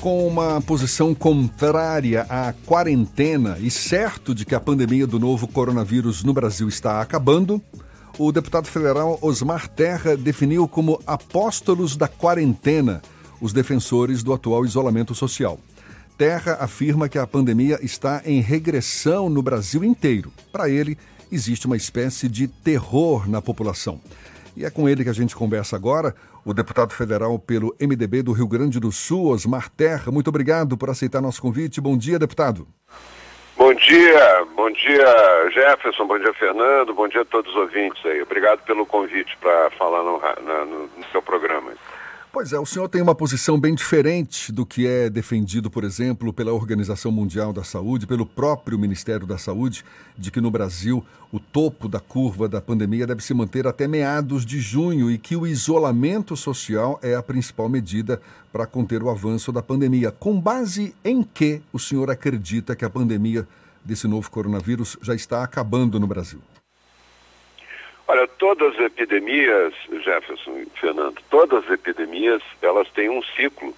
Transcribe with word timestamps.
Com 0.00 0.28
uma 0.28 0.60
posição 0.60 1.12
contrária 1.12 2.24
à 2.28 2.52
quarentena 2.52 3.58
e 3.60 3.68
certo 3.68 4.32
de 4.32 4.46
que 4.46 4.54
a 4.54 4.60
pandemia 4.60 5.08
do 5.08 5.18
novo 5.18 5.48
coronavírus 5.48 6.22
no 6.22 6.32
Brasil 6.32 6.68
está 6.68 7.00
acabando, 7.00 7.60
o 8.16 8.30
deputado 8.30 8.68
federal 8.68 9.18
Osmar 9.20 9.66
Terra 9.68 10.16
definiu 10.16 10.68
como 10.68 11.00
apóstolos 11.04 11.96
da 11.96 12.06
quarentena 12.06 13.02
os 13.40 13.52
defensores 13.52 14.22
do 14.22 14.32
atual 14.32 14.64
isolamento 14.64 15.16
social. 15.16 15.58
Terra 16.16 16.58
afirma 16.60 17.08
que 17.08 17.18
a 17.18 17.26
pandemia 17.26 17.78
está 17.82 18.22
em 18.24 18.40
regressão 18.40 19.28
no 19.28 19.42
Brasil 19.42 19.82
inteiro. 19.82 20.32
Para 20.52 20.68
ele, 20.68 20.96
existe 21.30 21.66
uma 21.66 21.76
espécie 21.76 22.28
de 22.28 22.46
terror 22.46 23.28
na 23.28 23.42
população. 23.42 24.00
E 24.56 24.64
é 24.64 24.70
com 24.70 24.88
ele 24.88 25.04
que 25.04 25.10
a 25.10 25.14
gente 25.14 25.36
conversa 25.36 25.76
agora, 25.76 26.14
o 26.44 26.52
deputado 26.52 26.92
federal 26.92 27.38
pelo 27.38 27.74
MDB 27.80 28.22
do 28.22 28.32
Rio 28.32 28.48
Grande 28.48 28.80
do 28.80 28.90
Sul, 28.90 29.28
Osmar 29.28 29.70
Terra. 29.70 30.10
Muito 30.10 30.28
obrigado 30.28 30.76
por 30.76 30.90
aceitar 30.90 31.20
nosso 31.20 31.40
convite. 31.42 31.80
Bom 31.80 31.96
dia, 31.96 32.18
deputado. 32.18 32.66
Bom 33.58 33.74
dia, 33.74 34.46
bom 34.54 34.70
dia 34.70 35.50
Jefferson, 35.50 36.06
bom 36.06 36.16
dia 36.16 36.32
Fernando, 36.34 36.94
bom 36.94 37.08
dia 37.08 37.22
a 37.22 37.24
todos 37.24 37.50
os 37.50 37.56
ouvintes 37.56 38.00
aí. 38.06 38.22
Obrigado 38.22 38.60
pelo 38.60 38.86
convite 38.86 39.36
para 39.40 39.68
falar 39.72 40.04
no, 40.04 40.20
no, 40.20 40.82
no 40.86 41.04
seu 41.10 41.20
programa. 41.20 41.72
Pois 42.30 42.52
é, 42.52 42.58
o 42.58 42.66
senhor 42.66 42.88
tem 42.88 43.00
uma 43.00 43.14
posição 43.14 43.58
bem 43.58 43.74
diferente 43.74 44.52
do 44.52 44.66
que 44.66 44.86
é 44.86 45.08
defendido, 45.08 45.70
por 45.70 45.82
exemplo, 45.82 46.30
pela 46.30 46.52
Organização 46.52 47.10
Mundial 47.10 47.54
da 47.54 47.64
Saúde, 47.64 48.06
pelo 48.06 48.26
próprio 48.26 48.78
Ministério 48.78 49.26
da 49.26 49.38
Saúde, 49.38 49.82
de 50.16 50.30
que 50.30 50.40
no 50.40 50.50
Brasil 50.50 51.02
o 51.32 51.40
topo 51.40 51.88
da 51.88 51.98
curva 51.98 52.46
da 52.46 52.60
pandemia 52.60 53.06
deve 53.06 53.22
se 53.22 53.32
manter 53.32 53.66
até 53.66 53.88
meados 53.88 54.44
de 54.44 54.60
junho 54.60 55.10
e 55.10 55.16
que 55.16 55.36
o 55.36 55.46
isolamento 55.46 56.36
social 56.36 57.00
é 57.02 57.14
a 57.14 57.22
principal 57.22 57.66
medida 57.66 58.20
para 58.52 58.66
conter 58.66 59.02
o 59.02 59.08
avanço 59.08 59.50
da 59.50 59.62
pandemia. 59.62 60.12
Com 60.12 60.38
base 60.38 60.94
em 61.02 61.22
que 61.22 61.62
o 61.72 61.78
senhor 61.78 62.10
acredita 62.10 62.76
que 62.76 62.84
a 62.84 62.90
pandemia 62.90 63.48
desse 63.82 64.06
novo 64.06 64.30
coronavírus 64.30 64.98
já 65.00 65.14
está 65.14 65.42
acabando 65.42 65.98
no 65.98 66.06
Brasil? 66.06 66.40
Olha, 68.08 68.26
todas 68.26 68.74
as 68.74 68.80
epidemias, 68.80 69.74
Jefferson 70.02 70.60
e 70.60 70.80
Fernando, 70.80 71.20
todas 71.28 71.62
as 71.64 71.70
epidemias, 71.70 72.42
elas 72.62 72.88
têm 72.92 73.10
um 73.10 73.22
ciclo. 73.22 73.74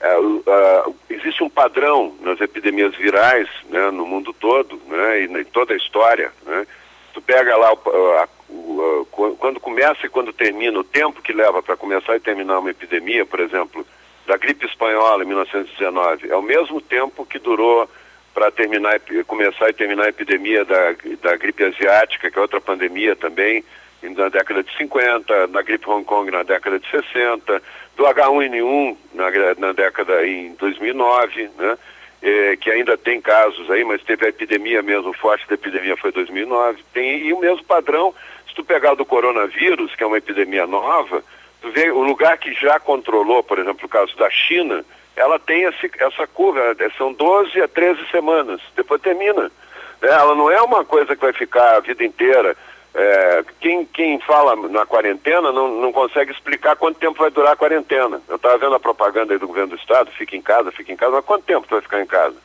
É, 0.00 0.18
uh, 0.18 0.96
existe 1.08 1.44
um 1.44 1.48
padrão 1.48 2.12
nas 2.22 2.40
epidemias 2.40 2.92
virais 2.96 3.48
né, 3.70 3.88
no 3.92 4.04
mundo 4.04 4.32
todo, 4.32 4.82
né, 4.88 5.20
e 5.20 5.24
em 5.26 5.44
toda 5.44 5.74
a 5.74 5.76
história. 5.76 6.32
Né? 6.44 6.66
Tu 7.14 7.22
pega 7.22 7.56
lá, 7.56 7.72
uh, 7.72 8.28
uh, 8.48 9.36
quando 9.38 9.60
começa 9.60 10.06
e 10.06 10.10
quando 10.10 10.32
termina, 10.32 10.80
o 10.80 10.84
tempo 10.84 11.22
que 11.22 11.32
leva 11.32 11.62
para 11.62 11.76
começar 11.76 12.16
e 12.16 12.20
terminar 12.20 12.58
uma 12.58 12.70
epidemia, 12.70 13.24
por 13.24 13.38
exemplo, 13.38 13.86
da 14.26 14.36
gripe 14.36 14.66
espanhola 14.66 15.22
em 15.22 15.28
1919, 15.28 16.28
é 16.28 16.36
o 16.36 16.42
mesmo 16.42 16.80
tempo 16.80 17.24
que 17.24 17.38
durou 17.38 17.88
para 18.34 18.50
terminar, 18.50 19.00
começar 19.26 19.68
e 19.68 19.74
terminar 19.74 20.04
a 20.04 20.08
epidemia 20.08 20.64
da, 20.64 20.94
da 21.22 21.36
gripe 21.36 21.64
asiática, 21.64 22.30
que 22.30 22.38
é 22.38 22.40
outra 22.42 22.60
pandemia 22.60 23.14
também, 23.14 23.64
na 24.02 24.28
década 24.28 24.62
de 24.62 24.76
50, 24.76 25.46
na 25.48 25.62
gripe 25.62 25.88
Hong 25.88 26.04
Kong 26.04 26.30
na 26.30 26.42
década 26.42 26.78
de 26.78 26.90
60, 26.90 27.62
do 27.96 28.04
H1N1 28.04 28.96
na, 29.14 29.30
na 29.58 29.72
década 29.72 30.26
em 30.26 30.54
2009, 30.54 31.50
né? 31.58 31.78
É, 32.24 32.56
que 32.56 32.70
ainda 32.70 32.96
tem 32.96 33.20
casos 33.20 33.68
aí, 33.68 33.82
mas 33.84 34.00
teve 34.04 34.24
a 34.24 34.28
epidemia 34.28 34.80
mesmo, 34.80 35.12
forte 35.12 35.46
da 35.48 35.54
epidemia 35.54 35.96
foi 35.96 36.12
2009. 36.12 36.78
Tem, 36.92 37.18
e 37.18 37.32
o 37.32 37.40
mesmo 37.40 37.64
padrão, 37.64 38.14
se 38.48 38.54
tu 38.54 38.64
pegar 38.64 38.94
do 38.94 39.04
coronavírus, 39.04 39.92
que 39.96 40.04
é 40.04 40.06
uma 40.06 40.18
epidemia 40.18 40.64
nova, 40.64 41.24
tu 41.60 41.70
vê 41.72 41.90
o 41.90 42.00
lugar 42.00 42.38
que 42.38 42.52
já 42.54 42.78
controlou, 42.78 43.42
por 43.42 43.58
exemplo, 43.58 43.86
o 43.86 43.88
caso 43.88 44.16
da 44.16 44.30
China, 44.30 44.84
ela 45.16 45.38
tem 45.38 45.62
esse, 45.64 45.90
essa 45.98 46.26
curva, 46.26 46.60
é, 46.78 46.90
são 46.96 47.12
12 47.12 47.60
a 47.60 47.68
13 47.68 48.06
semanas, 48.10 48.60
depois 48.74 49.00
termina. 49.00 49.50
É, 50.00 50.08
ela 50.08 50.34
não 50.34 50.50
é 50.50 50.60
uma 50.62 50.84
coisa 50.84 51.14
que 51.14 51.20
vai 51.20 51.32
ficar 51.32 51.76
a 51.76 51.80
vida 51.80 52.04
inteira. 52.04 52.56
É, 52.94 53.44
quem, 53.60 53.86
quem 53.86 54.20
fala 54.20 54.54
na 54.68 54.84
quarentena 54.84 55.50
não, 55.50 55.80
não 55.80 55.92
consegue 55.92 56.30
explicar 56.32 56.76
quanto 56.76 56.98
tempo 56.98 57.18
vai 57.18 57.30
durar 57.30 57.52
a 57.52 57.56
quarentena. 57.56 58.20
Eu 58.28 58.36
estava 58.36 58.58
vendo 58.58 58.74
a 58.74 58.80
propaganda 58.80 59.32
aí 59.32 59.38
do 59.38 59.46
governo 59.46 59.70
do 59.70 59.76
estado, 59.76 60.10
fica 60.12 60.36
em 60.36 60.42
casa, 60.42 60.72
fica 60.72 60.92
em 60.92 60.96
casa, 60.96 61.12
mas 61.12 61.24
quanto 61.24 61.44
tempo 61.44 61.66
tu 61.66 61.74
vai 61.74 61.80
ficar 61.80 62.00
em 62.02 62.06
casa? 62.06 62.36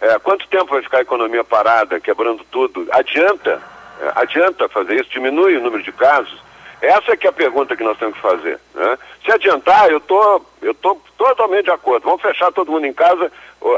É, 0.00 0.18
quanto 0.18 0.48
tempo 0.48 0.72
vai 0.72 0.82
ficar 0.82 0.98
a 0.98 1.02
economia 1.02 1.44
parada, 1.44 2.00
quebrando 2.00 2.44
tudo? 2.50 2.86
Adianta? 2.92 3.60
É, 4.00 4.12
adianta 4.14 4.68
fazer 4.68 5.00
isso? 5.00 5.10
Diminui 5.10 5.56
o 5.56 5.60
número 5.60 5.82
de 5.82 5.92
casos? 5.92 6.40
Essa 6.82 7.12
é 7.12 7.16
que 7.16 7.26
é 7.26 7.30
a 7.30 7.32
pergunta 7.32 7.76
que 7.76 7.84
nós 7.84 7.98
temos 7.98 8.14
que 8.14 8.22
fazer. 8.22 8.58
Né? 8.74 8.98
Se 9.24 9.32
adiantar, 9.32 9.90
eu 9.90 10.00
tô, 10.00 10.42
eu 10.62 10.74
tô 10.74 10.98
totalmente 11.18 11.64
de 11.64 11.70
acordo. 11.70 12.04
Vamos 12.04 12.22
fechar 12.22 12.50
todo 12.52 12.72
mundo 12.72 12.86
em 12.86 12.92
casa. 12.92 13.30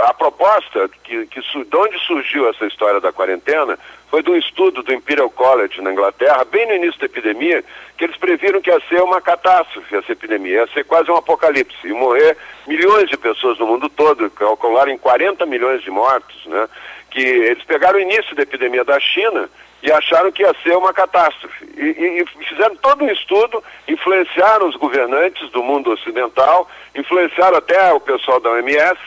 A 0.04 0.14
proposta 0.14 0.88
que, 1.02 1.26
que 1.26 1.41
de 1.41 1.76
onde 1.76 1.98
surgiu 2.06 2.48
essa 2.48 2.64
história 2.66 3.00
da 3.00 3.12
quarentena 3.12 3.76
foi 4.08 4.22
de 4.22 4.30
um 4.30 4.36
estudo 4.36 4.82
do 4.82 4.92
Imperial 4.92 5.28
College 5.30 5.80
na 5.80 5.91
Inglaterra, 5.91 6.44
bem 6.44 6.66
no 6.66 6.74
início 6.74 7.00
da 7.00 7.06
epidemia, 7.06 7.64
que 7.96 8.04
eles 8.04 8.16
previram 8.16 8.60
que 8.60 8.70
ia 8.70 8.78
ser 8.88 9.02
uma 9.02 9.20
catástrofe 9.20 9.96
essa 9.96 10.12
epidemia, 10.12 10.60
ia 10.60 10.66
ser 10.68 10.84
quase 10.84 11.10
um 11.10 11.16
apocalipse, 11.16 11.88
e 11.88 11.92
morrer 11.92 12.36
milhões 12.66 13.08
de 13.08 13.16
pessoas 13.16 13.58
no 13.58 13.66
mundo 13.66 13.88
todo, 13.88 14.30
calcularam 14.30 14.92
em 14.92 14.98
40 14.98 15.44
milhões 15.46 15.82
de 15.82 15.91
mortos, 15.91 16.44
né? 16.46 16.68
Que 17.10 17.20
eles 17.20 17.64
pegaram 17.64 17.98
o 17.98 18.02
início 18.02 18.36
da 18.36 18.42
epidemia 18.42 18.84
da 18.84 19.00
China 19.00 19.48
e 19.82 19.91
acharam 19.91 20.31
que 20.31 20.43
ia 20.43 20.54
ser 20.62 20.76
uma 20.76 20.93
catástrofe. 20.93 21.65
E, 21.76 21.82
e, 21.82 22.22
e, 22.22 22.47
fizeram 22.47 22.76
todo 22.76 23.04
um 23.04 23.10
estudo, 23.10 23.62
influenciaram 23.88 24.69
os 24.69 24.76
governantes 24.76 25.50
do 25.50 25.62
mundo 25.62 25.91
ocidental, 25.91 26.69
influenciaram 26.94 27.59
até 27.59 27.92
o 27.92 28.00
pessoal 28.00 28.38
da 28.41 28.50
OMS, 28.50 28.98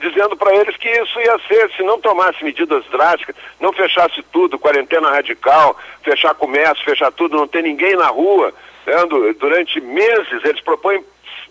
dizendo 0.00 0.36
para 0.36 0.54
eles 0.54 0.76
que 0.76 0.88
isso 0.88 1.20
ia 1.20 1.38
ser, 1.46 1.70
se 1.76 1.82
não 1.82 2.00
tomasse 2.00 2.44
medidas 2.44 2.84
drásticas, 2.86 3.36
não 3.60 3.72
fechasse 3.72 4.22
tudo, 4.32 4.58
quarentena 4.58 5.08
radical, 5.08 5.78
fechar 6.02 6.34
comércio, 6.34 6.84
fechar 6.84 7.12
tudo, 7.12 7.36
não 7.36 7.46
ter 7.46 7.62
ninguém 7.62 7.96
na 7.96 8.08
rua, 8.08 8.52
né, 8.86 8.94
durante 9.38 9.80
meses, 9.80 10.44
eles 10.44 10.60
propõem 10.60 11.02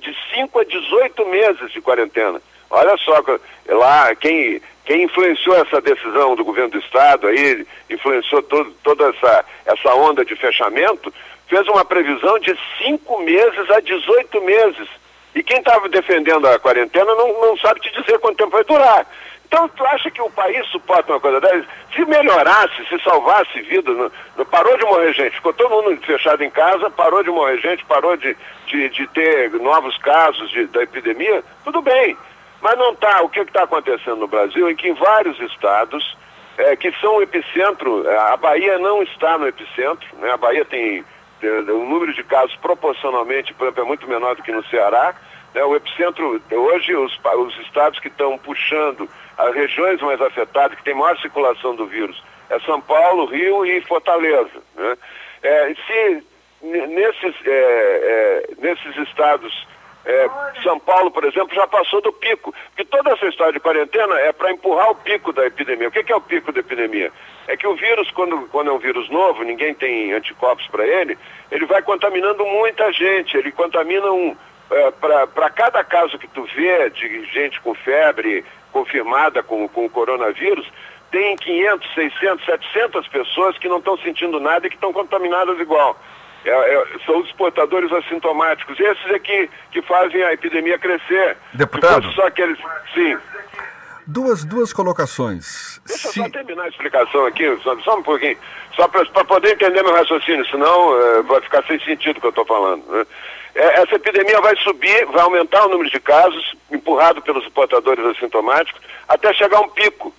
de 0.01 0.15
5 0.35 0.59
a 0.59 0.63
18 0.65 1.25
meses 1.27 1.71
de 1.71 1.81
quarentena. 1.81 2.41
Olha 2.73 2.97
só, 2.97 3.23
lá 3.67 4.15
quem 4.15 4.59
quem 4.85 5.03
influenciou 5.03 5.55
essa 5.55 5.79
decisão 5.79 6.35
do 6.35 6.43
governo 6.43 6.71
do 6.71 6.79
estado 6.79 7.27
aí, 7.27 7.65
influenciou 7.89 8.41
todo, 8.43 8.69
toda 8.83 9.09
essa, 9.09 9.45
essa 9.65 9.95
onda 9.95 10.25
de 10.25 10.35
fechamento, 10.35 11.13
fez 11.47 11.65
uma 11.69 11.85
previsão 11.85 12.37
de 12.39 12.53
cinco 12.79 13.21
meses 13.21 13.69
a 13.69 13.79
18 13.79 14.41
meses. 14.41 14.89
E 15.33 15.41
quem 15.41 15.59
estava 15.59 15.87
defendendo 15.87 16.45
a 16.47 16.59
quarentena 16.59 17.15
não, 17.15 17.41
não 17.41 17.57
sabe 17.57 17.79
te 17.79 17.91
dizer 17.93 18.19
quanto 18.19 18.37
tempo 18.37 18.51
vai 18.51 18.63
durar. 18.65 19.07
Então, 19.45 19.69
tu 19.69 19.85
acha 19.85 20.11
que 20.11 20.21
o 20.21 20.31
país 20.31 20.65
suporta 20.67 21.13
uma 21.13 21.19
coisa 21.19 21.39
dessa? 21.39 21.65
Se 21.95 22.03
melhorasse, 22.05 22.85
se 22.89 22.99
salvasse 23.03 23.61
vidas, 23.61 23.95
não, 23.95 24.11
não, 24.35 24.45
parou 24.45 24.75
de 24.77 24.83
morrer 24.83 25.13
gente, 25.13 25.35
ficou 25.35 25.53
todo 25.53 25.69
mundo 25.69 26.01
fechado 26.01 26.43
em 26.43 26.49
casa, 26.49 26.89
parou 26.89 27.23
de 27.23 27.29
morrer 27.29 27.59
gente, 27.59 27.85
parou 27.85 28.17
de, 28.17 28.35
de, 28.65 28.89
de 28.89 29.07
ter 29.07 29.51
novos 29.51 29.95
casos 29.99 30.49
de, 30.49 30.65
da 30.67 30.83
epidemia, 30.83 31.43
tudo 31.63 31.81
bem. 31.81 32.17
Mas 32.63 32.77
não 32.77 32.93
está. 32.93 33.21
O 33.21 33.29
que 33.29 33.41
está 33.41 33.63
acontecendo 33.63 34.15
no 34.15 34.27
Brasil 34.27 34.69
é 34.69 34.73
que 34.73 34.87
em 34.87 34.93
vários 34.93 35.37
estados 35.41 36.17
é, 36.57 36.77
que 36.77 36.93
são 37.01 37.17
o 37.17 37.21
epicentro, 37.21 38.07
é, 38.07 38.17
a 38.17 38.37
Bahia 38.37 38.79
não 38.79 39.03
está 39.03 39.37
no 39.37 39.45
epicentro, 39.45 40.07
né? 40.17 40.31
a 40.31 40.37
Bahia 40.37 40.63
tem 40.63 41.03
o 41.43 41.85
número 41.85 42.13
de 42.13 42.23
casos 42.23 42.55
proporcionalmente, 42.55 43.53
por 43.53 43.65
exemplo, 43.65 43.83
é 43.83 43.85
muito 43.85 44.07
menor 44.07 44.35
do 44.35 44.43
que 44.43 44.51
no 44.53 44.63
Ceará. 44.67 45.13
Né? 45.53 45.61
O 45.65 45.75
epicentro, 45.75 46.41
hoje, 46.49 46.95
os, 46.95 47.19
os 47.37 47.59
estados 47.65 47.99
que 47.99 48.07
estão 48.07 48.37
puxando 48.37 49.09
as 49.37 49.53
regiões 49.53 50.01
mais 50.01 50.21
afetadas, 50.21 50.77
que 50.77 50.85
tem 50.85 50.93
maior 50.93 51.17
circulação 51.19 51.75
do 51.75 51.85
vírus, 51.85 52.23
é 52.49 52.57
São 52.61 52.79
Paulo, 52.79 53.25
Rio 53.25 53.65
e 53.65 53.81
Fortaleza. 53.81 54.63
Né? 54.73 54.97
É, 55.41 55.75
se 55.85 56.23
nesses, 56.61 57.35
é, 57.45 57.49
é, 57.49 58.47
nesses 58.61 58.95
estados 59.05 59.67
é, 60.05 60.29
São 60.61 60.79
Paulo, 60.79 61.11
por 61.11 61.23
exemplo, 61.23 61.55
já 61.55 61.65
passou 61.67 62.01
do 62.01 62.11
pico. 62.11 62.53
Porque 62.69 62.85
toda 62.85 63.11
essa 63.11 63.25
história 63.27 63.53
de 63.53 63.59
quarentena 63.59 64.19
é 64.19 64.31
para 64.31 64.51
empurrar 64.51 64.91
o 64.91 64.95
pico 64.95 65.31
da 65.31 65.45
epidemia. 65.45 65.87
O 65.87 65.91
que, 65.91 66.03
que, 66.03 66.11
é 66.11 66.15
o 66.15 66.21
pico 66.21 66.51
da 66.51 66.59
epidemia? 66.59 67.11
É 67.47 67.55
que 67.55 67.67
o 67.67 67.75
vírus, 67.75 68.09
quando, 68.11 68.47
quando 68.49 68.69
é 68.69 68.73
um 68.73 68.79
vírus 68.79 69.09
novo, 69.09 69.43
ninguém 69.43 69.73
tem 69.73 70.13
anticorpos 70.13 70.67
para 70.67 70.85
ele, 70.85 71.17
ele 71.51 71.65
vai 71.65 71.81
contaminando 71.81 72.45
muita 72.45 72.91
gente. 72.91 73.37
Ele 73.37 73.51
contamina 73.51 74.11
um. 74.11 74.35
É, 74.71 74.91
para 74.91 75.49
cada 75.49 75.83
caso 75.83 76.17
que 76.17 76.27
tu 76.27 76.43
vê 76.55 76.89
de 76.89 77.25
gente 77.25 77.59
com 77.61 77.75
febre 77.75 78.43
confirmada 78.71 79.43
com, 79.43 79.67
com 79.67 79.85
o 79.85 79.89
coronavírus, 79.89 80.65
tem 81.11 81.35
500, 81.37 81.93
600, 81.93 82.45
700 82.45 83.07
pessoas 83.07 83.57
que 83.59 83.69
não 83.69 83.77
estão 83.77 83.95
sentindo 83.99 84.39
nada 84.39 84.65
e 84.65 84.69
que 84.69 84.75
estão 84.75 84.91
contaminadas 84.91 85.59
igual. 85.59 85.95
É, 86.45 86.49
é, 86.49 86.85
são 87.05 87.19
os 87.19 87.31
portadores 87.33 87.91
assintomáticos. 87.91 88.79
Esses 88.79 89.05
é 89.11 89.19
que, 89.19 89.49
que 89.71 89.81
fazem 89.81 90.23
a 90.23 90.33
epidemia 90.33 90.77
crescer. 90.77 91.37
Deputado? 91.53 92.11
só 92.13 92.27
aqueles. 92.27 92.57
Sim. 92.93 93.17
Duas, 94.05 94.43
duas 94.43 94.73
colocações. 94.73 95.79
Deixa 95.85 96.09
Se... 96.09 96.19
eu 96.19 96.25
só 96.25 96.31
terminar 96.31 96.63
a 96.63 96.67
explicação 96.67 97.25
aqui, 97.25 97.57
só, 97.63 97.79
só 97.79 97.97
um 97.97 98.03
pouquinho, 98.03 98.37
só 98.75 98.87
para 98.87 99.23
poder 99.23 99.53
entender 99.53 99.81
meu 99.81 99.93
raciocínio, 99.93 100.45
senão 100.47 101.01
é, 101.01 101.21
vai 101.21 101.39
ficar 101.39 101.63
sem 101.63 101.79
sentido 101.79 102.17
o 102.17 102.19
que 102.19 102.27
eu 102.27 102.31
estou 102.31 102.45
falando. 102.45 102.85
Né? 102.85 103.05
É, 103.55 103.81
essa 103.81 103.95
epidemia 103.95 104.41
vai 104.41 104.55
subir, 104.57 105.05
vai 105.05 105.21
aumentar 105.21 105.65
o 105.65 105.69
número 105.69 105.89
de 105.89 105.99
casos, 105.99 106.53
empurrado 106.71 107.21
pelos 107.21 107.47
portadores 107.49 108.03
assintomáticos, 108.05 108.81
até 109.07 109.33
chegar 109.33 109.57
a 109.57 109.61
um 109.61 109.69
pico. 109.69 110.13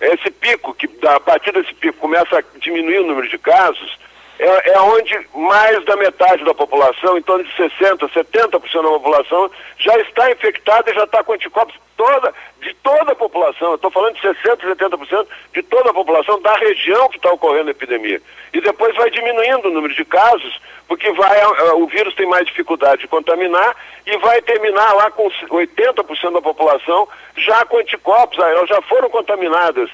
Esse 0.00 0.30
pico, 0.30 0.74
que 0.74 0.88
a 1.06 1.20
partir 1.20 1.52
desse 1.52 1.74
pico 1.74 1.98
começa 1.98 2.38
a 2.38 2.58
diminuir 2.58 3.00
o 3.00 3.06
número 3.06 3.28
de 3.28 3.38
casos, 3.38 3.98
é, 4.38 4.70
é 4.70 4.80
onde 4.80 5.26
mais 5.34 5.84
da 5.84 5.96
metade 5.96 6.44
da 6.44 6.54
população, 6.54 7.18
em 7.18 7.22
torno 7.22 7.44
de 7.44 7.50
60%, 7.50 8.08
70% 8.08 8.50
da 8.50 8.58
população, 8.58 9.50
já 9.78 9.98
está 9.98 10.30
infectada 10.30 10.90
e 10.90 10.94
já 10.94 11.04
está 11.04 11.24
com 11.24 11.32
anticorpos 11.32 11.74
toda, 11.96 12.32
de 12.62 12.72
toda 12.74 13.12
a 13.12 13.16
população. 13.16 13.74
Estou 13.74 13.90
falando 13.90 14.14
de 14.14 14.20
60%, 14.20 14.60
70% 14.60 15.26
de 15.52 15.62
toda 15.64 15.90
a 15.90 15.94
população 15.94 16.40
da 16.40 16.54
região 16.56 17.08
que 17.08 17.16
está 17.16 17.32
ocorrendo 17.32 17.68
a 17.68 17.72
epidemia. 17.72 18.22
E 18.54 18.60
depois 18.60 18.94
vai 18.94 19.10
diminuindo 19.10 19.68
o 19.68 19.72
número 19.72 19.94
de 19.94 20.04
casos, 20.04 20.60
porque 20.86 21.10
vai, 21.12 21.40
eh, 21.40 21.72
o 21.74 21.86
vírus 21.86 22.14
tem 22.14 22.26
mais 22.26 22.46
dificuldade 22.46 23.02
de 23.02 23.08
contaminar 23.08 23.74
e 24.06 24.16
vai 24.18 24.40
terminar 24.42 24.94
lá 24.94 25.10
com 25.10 25.28
80% 25.28 26.32
da 26.32 26.40
população 26.40 27.08
já 27.36 27.64
com 27.66 27.78
anticorpos, 27.78 28.38
elas 28.38 28.68
já 28.68 28.80
foram 28.82 29.10
contaminadas 29.10 29.90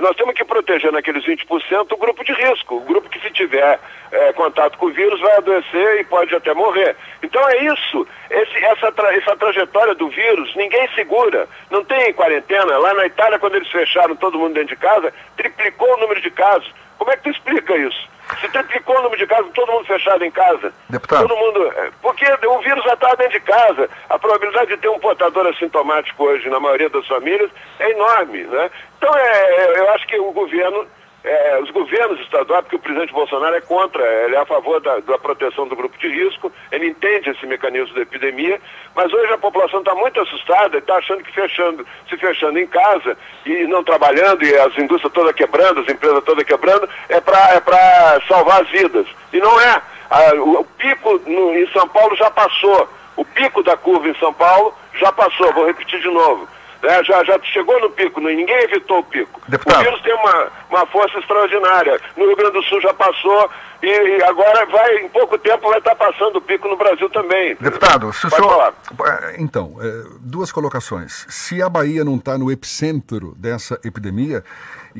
nós 0.00 0.16
temos 0.16 0.34
que 0.34 0.44
proteger 0.44 0.92
naqueles 0.92 1.24
20% 1.24 1.92
o 1.92 1.96
grupo 1.96 2.24
de 2.24 2.32
risco. 2.32 2.76
O 2.76 2.80
grupo 2.80 3.08
que, 3.08 3.20
se 3.20 3.30
tiver 3.30 3.80
é, 4.12 4.32
contato 4.32 4.76
com 4.76 4.86
o 4.86 4.92
vírus, 4.92 5.20
vai 5.20 5.36
adoecer 5.36 6.00
e 6.00 6.04
pode 6.04 6.34
até 6.34 6.52
morrer. 6.52 6.94
Então 7.22 7.46
é 7.48 7.64
isso. 7.64 8.06
Esse, 8.30 8.64
essa, 8.64 8.92
tra 8.92 9.14
essa 9.16 9.36
trajetória 9.36 9.94
do 9.94 10.08
vírus, 10.08 10.54
ninguém 10.54 10.88
segura. 10.94 11.48
Não 11.70 11.84
tem 11.84 12.12
quarentena. 12.12 12.78
Lá 12.78 12.92
na 12.94 13.06
Itália, 13.06 13.38
quando 13.38 13.54
eles 13.54 13.70
fecharam 13.70 14.14
todo 14.16 14.38
mundo 14.38 14.54
dentro 14.54 14.74
de 14.74 14.80
casa, 14.80 15.12
triplicou 15.36 15.94
o 15.94 16.00
número 16.00 16.20
de 16.20 16.30
casos. 16.30 16.70
Como 16.98 17.10
é 17.10 17.16
que 17.16 17.24
tu 17.24 17.30
explica 17.30 17.76
isso? 17.76 18.08
Se 18.40 18.48
triplicou 18.48 18.96
o 18.96 19.02
número 19.02 19.18
de 19.18 19.26
casos, 19.26 19.50
todo 19.54 19.72
mundo 19.72 19.86
fechado 19.86 20.24
em 20.24 20.30
casa. 20.30 20.72
Deputado. 20.88 21.26
Todo 21.26 21.36
mundo. 21.36 21.72
É, 21.76 21.90
porque 22.02 22.24
o 22.46 22.58
vírus 22.60 22.84
já 22.84 22.94
está 22.94 23.14
dentro 23.14 23.32
de 23.32 23.40
casa. 23.40 23.88
A 24.08 24.18
probabilidade 24.18 24.68
de 24.68 24.76
ter 24.76 24.88
um 24.88 24.98
portador 24.98 25.46
assintomático 25.46 26.24
hoje, 26.24 26.48
na 26.48 26.60
maioria 26.60 26.90
das 26.90 27.06
famílias, 27.06 27.50
é 27.78 27.90
enorme. 27.90 28.44
Né? 28.44 28.70
Então, 28.98 29.14
é, 29.16 29.54
é 29.54 29.80
eu 29.80 29.90
acho 29.90 30.06
que 30.06 30.18
o 30.18 30.32
governo 30.32 30.86
é, 31.24 31.58
os 31.60 31.70
governos 31.70 32.20
estaduais, 32.20 32.62
porque 32.62 32.76
o 32.76 32.80
presidente 32.80 33.12
Bolsonaro 33.12 33.54
é 33.54 33.60
contra, 33.60 34.02
ele 34.24 34.36
é 34.36 34.38
a 34.38 34.46
favor 34.46 34.80
da, 34.80 34.98
da, 35.00 35.18
proteção 35.18 35.66
do 35.66 35.74
grupo 35.74 35.98
de 35.98 36.08
risco, 36.08 36.52
ele 36.70 36.88
entende 36.88 37.30
esse 37.30 37.46
mecanismo 37.46 37.94
da 37.94 38.02
epidemia, 38.02 38.60
mas 38.94 39.12
hoje 39.12 39.32
a 39.32 39.38
população 39.38 39.80
está 39.80 39.94
muito 39.94 40.20
assustada 40.20 40.76
e 40.76 40.78
está 40.78 40.96
achando 40.96 41.24
que 41.24 41.32
fechando, 41.32 41.84
se 42.08 42.16
fechando 42.16 42.58
em 42.58 42.66
casa 42.66 43.16
e 43.44 43.66
não 43.66 43.82
trabalhando, 43.82 44.44
e 44.44 44.56
as 44.56 44.76
indústrias 44.78 45.12
todas 45.12 45.34
quebrando, 45.34 45.80
as 45.80 45.88
empresas 45.88 46.22
todas 46.24 46.44
quebrando, 46.44 46.88
é 47.08 47.20
para 47.20 48.16
é 48.16 48.20
salvar 48.26 48.62
as 48.62 48.68
vidas. 48.70 49.06
E 49.32 49.38
não 49.38 49.60
é. 49.60 49.82
A, 50.10 50.34
o, 50.36 50.60
o, 50.60 50.64
pico 50.64 51.20
no, 51.26 51.54
em 51.54 51.66
São 51.72 51.86
Paulo 51.88 52.14
já 52.16 52.30
passou. 52.30 52.88
O 53.16 53.24
pico 53.24 53.62
da 53.62 53.76
curva 53.76 54.08
em 54.08 54.14
São 54.14 54.32
Paulo 54.32 54.72
já 54.94 55.12
passou, 55.12 55.52
vou 55.52 55.66
repetir 55.66 56.00
de 56.00 56.08
novo 56.08 56.48
né, 56.82 57.04
já, 57.04 57.24
já 57.24 57.38
chegou 57.42 57.80
no 57.80 57.90
pico, 57.90 58.20
ninguém 58.20 58.62
evitou 58.64 58.98
o 58.98 59.04
pico. 59.04 59.40
Deputado. 59.48 59.80
O 59.80 59.84
vírus 59.84 60.02
tem 60.02 60.14
uma, 60.14 60.48
uma 60.70 60.86
força 60.86 61.18
extraordinária. 61.18 62.00
No 62.16 62.26
Rio 62.26 62.36
Grande 62.36 62.52
do 62.52 62.62
Sul 62.64 62.80
já 62.80 62.94
passou 62.94 63.50
e 63.82 64.22
agora 64.24 64.66
vai, 64.66 64.96
em 64.98 65.08
pouco 65.08 65.38
tempo, 65.38 65.68
vai 65.68 65.78
estar 65.78 65.94
passando 65.94 66.36
o 66.36 66.40
pico 66.40 66.68
no 66.68 66.76
Brasil 66.76 67.08
também. 67.10 67.56
Deputado, 67.60 68.12
se 68.12 68.26
o 68.26 68.30
senhor... 68.30 68.48
Falar. 68.48 68.74
É, 69.06 69.36
então, 69.38 69.76
é, 69.80 70.04
duas 70.20 70.50
colocações. 70.50 71.26
Se 71.28 71.62
a 71.62 71.68
Bahia 71.68 72.04
não 72.04 72.16
está 72.16 72.36
no 72.36 72.50
epicentro 72.50 73.34
dessa 73.36 73.78
epidemia, 73.84 74.42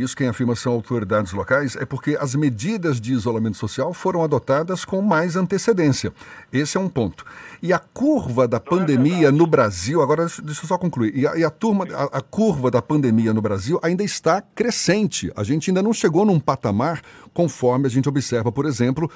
isso 0.03 0.17
quem 0.17 0.29
afirma 0.29 0.55
são 0.55 0.73
autoridades 0.73 1.33
locais, 1.33 1.77
é 1.77 1.85
porque 1.85 2.17
as 2.21 2.35
medidas 2.35 3.01
de 3.01 3.13
isolamento 3.13 3.57
social 3.57 3.93
foram 3.93 4.23
adotadas 4.23 4.85
com 4.85 5.03
mais 5.03 5.37
antecedência. 5.37 6.13
Esse 6.53 6.77
é 6.77 6.81
um 6.81 6.89
ponto. 6.89 7.25
E 7.63 7.73
a 7.73 7.79
curva 7.79 8.47
da 8.47 8.61
pandemia 8.61 9.33
no 9.33 9.47
Brasil, 9.47 10.01
agora 10.01 10.27
deixa 10.43 10.63
eu 10.63 10.69
só 10.69 10.79
concluir, 10.79 11.17
e 11.17 11.27
a, 11.27 11.37
e 11.37 11.45
a 11.45 11.51
turma, 11.51 11.87
a, 11.93 12.19
a 12.19 12.21
curva 12.21 12.71
da 12.71 12.81
pandemia 12.81 13.35
no 13.35 13.43
Brasil 13.43 13.79
ainda 13.83 14.05
está 14.05 14.41
crescente. 14.41 15.33
A 15.37 15.43
gente 15.43 15.71
ainda 15.71 15.83
não 15.83 15.93
chegou 15.93 16.25
num 16.25 16.39
patamar 16.39 17.03
conforme 17.35 17.87
a 17.87 17.91
gente 17.91 18.09
observa, 18.09 18.51
por 18.51 18.67
exemplo, 18.67 19.11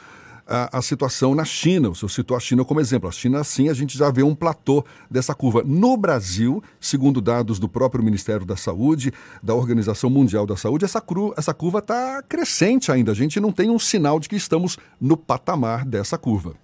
a, 0.47 0.79
a, 0.79 0.83
situação 0.83 1.35
na 1.35 1.45
China. 1.45 1.91
O 1.91 1.95
senhor 1.95 2.09
citou 2.09 2.37
a 2.37 2.41
China 2.41 2.65
como 2.65 2.81
exemplo. 2.81 3.09
A 3.09 3.13
China, 3.13 3.43
sim, 3.45 3.69
a 3.69 3.75
gente 3.75 3.97
já 3.97 4.11
vê 4.11 4.23
um 4.23 4.35
platô 4.35 4.85
dessa 5.11 5.35
curva. 5.35 5.63
No 5.65 5.97
Brasil, 5.97 6.63
segundo 6.81 7.21
dados 7.21 7.59
do 7.59 7.69
próprio 7.69 8.05
Ministério 8.05 8.45
da 8.45 8.57
Saúde, 8.57 9.13
da 9.43 9.55
Organização 9.55 10.11
Mundial 10.11 10.47
da 10.47 10.57
Saúde, 10.57 10.85
essa, 10.85 11.01
cru, 11.01 11.35
essa 11.37 11.55
curva 11.55 11.79
está 11.79 12.23
crescente 12.29 12.91
ainda. 12.91 13.13
A 13.13 13.15
gente 13.15 13.41
não 13.41 13.53
tem 13.53 13.71
um 13.71 13.79
sinal 13.79 14.19
de 14.19 14.29
que 14.29 14.37
estamos 14.37 14.79
no 15.01 15.17
patamar 15.17 15.85
dessa 15.85 16.19
curva. 16.19 16.55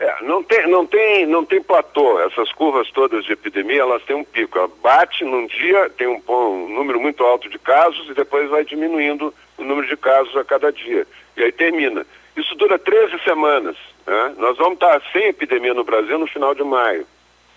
É, 0.00 0.22
não 0.22 0.44
tem, 0.44 0.68
não 0.68 0.86
tem, 0.86 1.26
não 1.26 1.44
tem 1.44 1.60
platô. 1.60 2.20
Essas 2.20 2.52
curvas 2.52 2.88
todas 2.92 3.24
de 3.24 3.32
epidemia, 3.32 3.80
elas 3.80 4.02
têm 4.04 4.14
um 4.14 4.24
pico. 4.24 4.56
Ela 4.56 4.70
bate 4.80 5.24
num 5.24 5.46
dia, 5.46 5.90
tem 5.90 6.06
um, 6.06 6.22
um, 6.28 6.68
número 6.68 7.00
muito 7.00 7.24
alto 7.24 7.48
de 7.48 7.58
casos 7.58 8.08
e 8.08 8.14
depois 8.14 8.48
vai 8.48 8.64
diminuindo 8.64 9.34
o 9.56 9.64
número 9.64 9.88
de 9.88 9.96
casos 9.96 10.36
a 10.36 10.44
cada 10.44 10.70
dia. 10.72 11.04
E 11.36 11.42
aí 11.42 11.50
termina. 11.50 12.06
Isso 12.38 12.54
dura 12.54 12.78
13 12.78 13.18
semanas. 13.24 13.76
Né? 14.06 14.34
Nós 14.38 14.56
vamos 14.56 14.74
estar 14.74 15.00
sem 15.12 15.26
epidemia 15.26 15.74
no 15.74 15.84
Brasil 15.84 16.18
no 16.18 16.26
final 16.26 16.54
de 16.54 16.62
maio. 16.62 17.06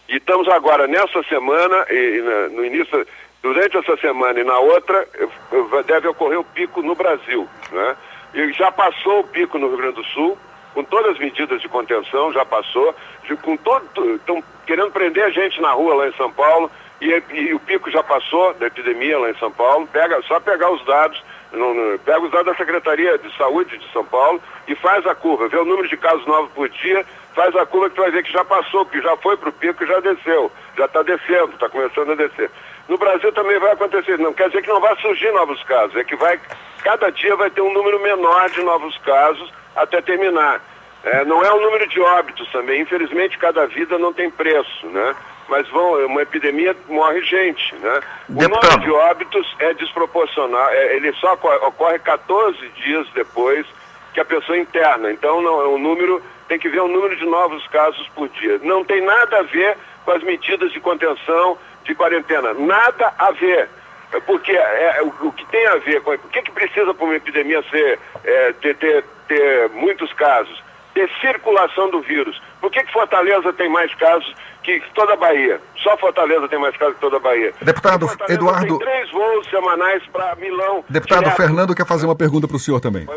E 0.10 0.18
estamos 0.18 0.48
agora 0.48 0.88
nessa 0.88 1.22
semana, 1.24 1.86
e, 1.90 2.18
e 2.18 2.22
na, 2.22 2.50
no 2.50 2.66
início, 2.66 3.08
durante 3.44 3.78
essa 3.78 3.96
semana 3.98 4.40
e 4.40 4.44
na 4.44 4.58
outra, 4.60 5.08
deve 5.86 6.08
ocorrer 6.08 6.40
o 6.40 6.44
pico 6.44 6.82
no 6.82 6.96
Brasil. 6.96 7.48
Né? 7.72 7.96
E 8.34 8.54
já 8.54 8.72
passou 8.72 9.20
o 9.20 9.28
pico 9.28 9.60
no 9.60 9.68
Rio 9.68 9.78
Grande 9.78 9.96
do 9.96 10.04
Sul 10.06 10.38
com 10.74 10.84
todas 10.84 11.12
as 11.12 11.20
medidas 11.20 11.62
de 11.62 11.68
contenção, 11.68 12.32
já 12.32 12.46
passou, 12.46 12.96
com 13.42 13.58
todo, 13.58 14.16
estão 14.16 14.42
querendo 14.66 14.92
prender 14.92 15.26
a 15.26 15.30
gente 15.30 15.62
na 15.62 15.72
rua 15.72 15.96
lá 15.96 16.08
em 16.08 16.14
São 16.14 16.32
Paulo, 16.32 16.72
e, 17.02 17.24
e, 17.34 17.54
o 17.54 17.60
pico 17.60 17.90
já 17.92 18.02
passou 18.04 18.54
da 18.54 18.68
epidemia 18.68 19.20
lá 19.20 19.30
em 19.30 19.38
São 19.38 19.52
Paulo, 19.52 19.88
pega, 19.88 20.22
só 20.24 20.40
pegar 20.40 20.72
os 20.72 20.86
dados, 20.86 21.22
no, 21.52 21.74
no, 21.74 22.00
pega 22.00 22.22
os 22.22 22.32
dados 22.32 22.48
da 22.48 22.56
Secretaria 22.56 23.18
de 23.18 23.36
Saúde 23.38 23.78
de 23.78 23.92
São 23.92 24.06
Paulo 24.06 24.42
e 24.68 24.76
faz 24.76 25.06
a 25.06 25.14
curva, 25.14 25.48
vê 25.48 25.58
o 25.58 25.66
número 25.66 25.88
de 25.88 25.98
casos 25.98 26.26
novos 26.26 26.52
por 26.52 26.70
dia, 26.70 27.06
faz 27.36 27.56
a 27.56 27.66
curva 27.66 27.90
que 27.90 27.96
tu 27.96 28.02
vai 28.02 28.12
ver 28.12 28.24
que 28.24 28.32
já 28.32 28.44
passou, 28.46 28.86
que 28.86 29.02
já 29.02 29.16
foi 29.18 29.36
para 29.38 29.50
o 29.50 29.54
pico 29.54 29.84
e 29.84 29.88
já 29.88 30.00
desceu, 30.00 30.52
já 30.78 30.86
está 30.86 31.02
descendo, 31.04 31.54
está 31.54 31.70
começando 31.70 32.12
a 32.12 32.16
descer. 32.16 32.50
No 32.88 32.98
Brasil 32.98 33.32
também 33.34 33.60
vai 33.60 33.72
acontecer, 33.72 34.18
não 34.18 34.34
quer 34.34 34.48
dizer 34.48 34.62
que 34.62 34.70
não 34.70 34.80
vai 34.80 34.96
surgir 34.98 35.32
novos 35.32 35.62
casos, 35.64 35.96
é 35.96 36.04
que 36.04 36.16
vai, 36.16 36.40
cada 36.84 37.10
dia 37.12 37.36
vai 37.36 37.50
ter 37.50 37.62
um 37.62 37.74
número 37.74 38.00
menor 38.00 38.50
de 38.50 38.62
novos 38.62 38.98
casos, 39.00 39.52
até 39.76 40.02
terminar. 40.02 40.62
É, 41.04 41.26
não 41.26 41.44
é 41.44 41.52
o 41.52 41.60
número 41.60 41.88
de 41.88 42.00
óbitos 42.00 42.50
também. 42.52 42.82
Infelizmente, 42.82 43.38
cada 43.38 43.66
vida 43.66 43.98
não 43.98 44.14
tem 44.14 44.30
preço, 44.30 44.86
né? 44.88 45.16
Mas 45.50 45.68
vão, 45.70 46.06
uma 46.06 46.22
epidemia 46.22 46.76
morre 46.88 47.22
gente, 47.24 47.76
né? 47.76 48.00
O 48.30 48.34
número 48.34 48.80
de 48.80 48.92
óbitos 48.92 49.56
é 49.60 49.74
desproporcional. 49.74 50.70
É, 50.70 50.96
ele 50.96 51.12
só 51.14 51.34
ocorre 51.34 52.00
14 52.00 52.58
dias 52.70 53.08
depois 53.14 53.66
que 54.14 54.20
a 54.20 54.26
pessoa 54.26 54.58
interna. 54.58 55.12
Então, 55.12 55.42
não, 55.42 55.74
o 55.74 55.78
número 55.78 56.22
tem 56.48 56.60
que 56.60 56.70
ver 56.70 56.82
o 56.82 56.88
número 56.88 57.16
de 57.16 57.26
novos 57.26 57.66
casos 57.68 58.08
por 58.10 58.30
dia. 58.30 58.60
Não 58.62 58.84
tem 58.84 59.02
nada 59.02 59.40
a 59.40 59.44
ver 59.44 59.78
com 60.06 60.12
as 60.12 60.24
medidas 60.24 60.72
de 60.72 60.80
contenção, 60.80 61.58
de 61.84 61.96
quarentena. 61.96 62.54
Nada 62.54 63.14
a 63.18 63.32
ver. 63.32 63.70
É 64.14 64.20
porque 64.20 64.52
é, 64.52 64.98
é, 64.98 65.02
o, 65.04 65.08
o, 65.28 65.32
que 65.32 65.46
tem 65.48 65.66
a 65.68 65.78
ver 65.78 66.02
com. 66.02 66.12
O 66.12 66.30
que, 66.30 66.42
que 66.42 66.52
precisa 66.52 66.94
para 66.94 67.06
uma 67.06 67.16
epidemia 67.16 67.64
ser, 67.70 67.98
é, 68.24 68.54
ter, 68.54 68.76
ter, 68.76 69.06
ter 69.28 69.70
muitos 69.70 70.12
casos? 70.14 70.62
Ter 70.94 71.10
circulação 71.22 71.90
do 71.90 72.02
vírus. 72.02 72.40
Por 72.60 72.70
que, 72.70 72.84
que 72.84 72.92
Fortaleza 72.92 73.54
tem 73.54 73.70
mais 73.70 73.94
casos 73.96 74.34
que 74.64 74.82
toda 74.94 75.14
a 75.14 75.16
Bahia. 75.16 75.60
Só 75.82 75.98
Fortaleza 75.98 76.48
tem 76.48 76.60
mais 76.60 76.76
casos 76.78 76.96
que 76.96 77.02
toda 77.02 77.18
a 77.18 77.20
Bahia. 77.20 77.54
Deputado 77.62 78.08
Eduardo. 78.30 78.78
Tem 78.78 78.88
três 78.88 79.12
voos 79.12 79.48
semanais 79.50 80.04
para 80.12 80.36
Milão. 80.36 80.84
Deputado 80.88 81.24
direto. 81.24 81.38
Fernando 81.38 81.76
quer 81.76 81.86
fazer 81.86 82.06
uma 82.06 82.16
pergunta 82.16 82.48
para 82.48 82.58
o 82.58 82.60
senhor 82.60 82.80
também. 82.80 83.08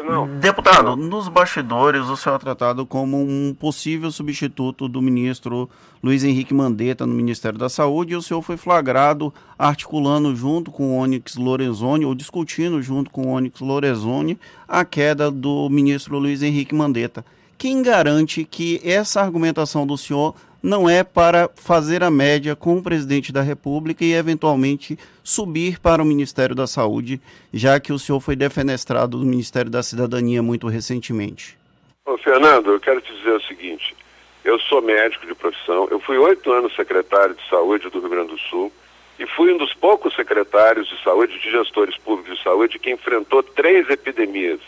Deputado, 0.41 0.97
nos 0.97 1.29
bastidores 1.29 2.09
o 2.09 2.17
senhor 2.17 2.37
é 2.37 2.39
tratado 2.39 2.87
como 2.87 3.19
um 3.19 3.55
possível 3.59 4.11
substituto 4.11 4.89
do 4.89 5.03
ministro 5.03 5.69
Luiz 6.03 6.25
Henrique 6.25 6.55
Mandetta 6.55 7.07
no 7.07 7.15
Ministério 7.15 7.59
da 7.59 7.69
Saúde 7.69 8.15
e 8.15 8.17
o 8.17 8.23
senhor 8.23 8.43
foi 8.43 8.57
flagrado 8.57 9.33
articulando 9.59 10.35
junto 10.35 10.71
com 10.71 10.91
o 10.91 10.99
Onyx 10.99 11.37
Lorenzoni, 11.37 12.05
ou 12.05 12.15
discutindo 12.15 12.83
junto 12.83 13.11
com 13.11 13.23
o 13.23 13.31
Onyx 13.31 13.61
Lorenzoni, 13.61 14.39
a 14.67 14.85
queda 14.85 15.31
do 15.31 15.69
ministro 15.71 16.19
Luiz 16.19 16.43
Henrique 16.43 16.75
Mandetta. 16.75 17.25
Quem 17.57 17.83
garante 17.83 18.45
que 18.45 18.81
essa 18.85 19.21
argumentação 19.21 19.87
do 19.87 19.97
senhor 19.97 20.35
não 20.63 20.89
é 20.89 21.05
para 21.05 21.51
fazer 21.55 22.03
a 22.03 22.11
média 22.11 22.57
com 22.57 22.79
o 22.79 22.83
presidente 22.83 23.31
da 23.31 23.43
República 23.43 24.03
e 24.03 24.15
eventualmente 24.15 24.99
subir 25.23 25.79
para 25.79 26.03
o 26.03 26.07
Ministério 26.07 26.55
da 26.55 26.67
Saúde, 26.67 27.21
já 27.53 27.79
que 27.79 27.93
o 27.93 27.99
senhor 27.99 28.19
foi 28.19 28.35
defenestrado 28.35 29.19
do 29.19 29.27
Ministério 29.27 29.71
da 29.71 29.83
Cidadania 29.83 30.43
muito 30.43 30.67
recentemente? 30.67 31.59
Ô, 32.07 32.17
Fernando, 32.17 32.71
eu 32.71 32.81
quero 32.81 33.01
te 33.03 33.15
dizer 33.15 33.33
o 33.33 33.43
seguinte: 33.43 33.95
eu 34.43 34.59
sou 34.61 34.81
médico 34.81 35.27
de 35.27 35.35
profissão, 35.35 35.87
eu 35.91 36.01
fui 36.01 36.17
oito 36.17 36.51
anos 36.51 36.75
secretário 36.75 37.35
de 37.35 37.49
saúde 37.49 37.91
do 37.91 38.01
Rio 38.01 38.09
Grande 38.09 38.31
do 38.31 38.39
Sul, 38.39 38.73
e 39.19 39.27
fui 39.27 39.53
um 39.53 39.59
dos 39.59 39.75
poucos 39.75 40.15
secretários 40.15 40.89
de 40.89 41.03
saúde, 41.03 41.39
de 41.39 41.51
gestores 41.51 41.97
públicos 41.99 42.37
de 42.37 42.43
saúde, 42.43 42.79
que 42.79 42.91
enfrentou 42.91 43.43
três 43.43 43.89
epidemias. 43.91 44.61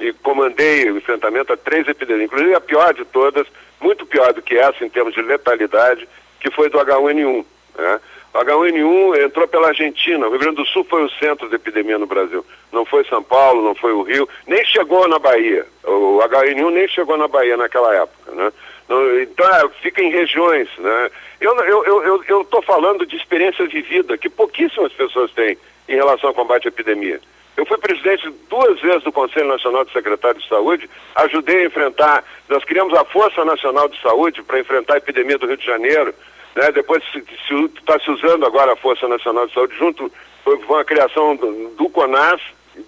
E 0.00 0.12
comandei 0.12 0.90
o 0.90 0.96
enfrentamento 0.96 1.52
a 1.52 1.56
três 1.56 1.86
epidemias, 1.88 2.26
inclusive 2.26 2.54
a 2.54 2.60
pior 2.60 2.94
de 2.94 3.04
todas, 3.04 3.46
muito 3.80 4.06
pior 4.06 4.32
do 4.32 4.42
que 4.42 4.56
essa 4.56 4.84
em 4.84 4.88
termos 4.88 5.14
de 5.14 5.22
letalidade, 5.22 6.08
que 6.40 6.50
foi 6.50 6.68
do 6.68 6.78
H1N1. 6.78 7.44
Né? 7.76 8.00
O 8.34 8.38
H1N1 8.38 9.24
entrou 9.24 9.48
pela 9.48 9.68
Argentina, 9.68 10.26
o 10.26 10.30
Rio 10.30 10.38
Grande 10.38 10.56
do 10.56 10.66
Sul 10.66 10.84
foi 10.84 11.04
o 11.04 11.10
centro 11.10 11.48
da 11.48 11.56
epidemia 11.56 11.98
no 11.98 12.06
Brasil. 12.06 12.44
Não 12.72 12.84
foi 12.84 13.04
São 13.04 13.22
Paulo, 13.22 13.62
não 13.62 13.74
foi 13.74 13.92
o 13.92 14.02
Rio, 14.02 14.28
nem 14.46 14.64
chegou 14.66 15.08
na 15.08 15.18
Bahia. 15.18 15.66
O 15.84 16.20
H1N1 16.22 16.70
nem 16.70 16.88
chegou 16.88 17.16
na 17.16 17.26
Bahia 17.26 17.56
naquela 17.56 17.94
época. 17.94 18.32
Né? 18.32 18.52
Então, 19.22 19.46
é, 19.46 19.68
fica 19.82 20.02
em 20.02 20.10
regiões. 20.10 20.68
Né? 20.78 21.10
Eu 21.40 21.52
estou 21.52 21.84
eu, 21.84 22.04
eu, 22.04 22.46
eu 22.50 22.62
falando 22.62 23.06
de 23.06 23.16
experiência 23.16 23.66
que 24.18 24.28
pouquíssimas 24.28 24.92
pessoas 24.92 25.30
têm 25.32 25.56
em 25.88 25.94
relação 25.94 26.28
ao 26.28 26.34
combate 26.34 26.66
à 26.66 26.68
epidemia. 26.68 27.20
Eu 27.58 27.66
fui 27.66 27.76
presidente 27.76 28.32
duas 28.48 28.80
vezes 28.80 29.02
do 29.02 29.10
Conselho 29.10 29.48
Nacional 29.48 29.84
de 29.84 29.92
Secretários 29.92 30.44
de 30.44 30.48
Saúde, 30.48 30.88
ajudei 31.16 31.62
a 31.62 31.66
enfrentar, 31.66 32.24
nós 32.48 32.62
criamos 32.62 32.96
a 32.96 33.04
Força 33.04 33.44
Nacional 33.44 33.88
de 33.88 34.00
Saúde 34.00 34.44
para 34.44 34.60
enfrentar 34.60 34.94
a 34.94 34.98
epidemia 34.98 35.36
do 35.36 35.48
Rio 35.48 35.56
de 35.56 35.66
Janeiro, 35.66 36.14
né? 36.54 36.70
depois 36.70 37.02
está 37.12 37.98
se, 37.98 38.04
se, 38.04 38.10
usando 38.12 38.46
agora 38.46 38.74
a 38.74 38.76
Força 38.76 39.08
Nacional 39.08 39.48
de 39.48 39.54
Saúde, 39.54 39.76
junto 39.76 40.12
com 40.44 40.76
a 40.76 40.84
criação 40.84 41.34
do, 41.34 41.70
do 41.70 41.88
CONAS, 41.88 42.40